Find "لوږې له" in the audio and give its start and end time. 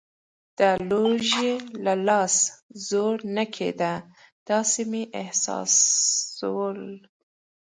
0.89-1.93